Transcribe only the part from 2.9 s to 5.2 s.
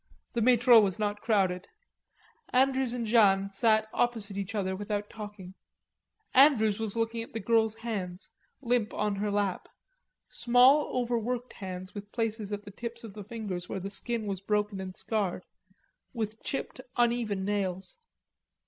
and Jeanne sat opposite each other without